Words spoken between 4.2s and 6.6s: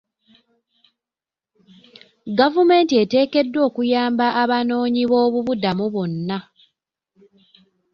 abanoonyiboobubudamu bonna.